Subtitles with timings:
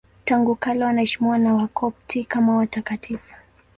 [0.25, 3.35] Tangu kale wanaheshimiwa na Wakopti kama watakatifu.